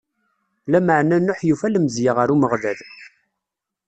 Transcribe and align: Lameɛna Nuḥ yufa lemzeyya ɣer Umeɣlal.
Lameɛna 0.71 1.17
Nuḥ 1.19 1.39
yufa 1.49 1.67
lemzeyya 1.73 2.11
ɣer 2.17 2.27
Umeɣlal. 2.33 2.79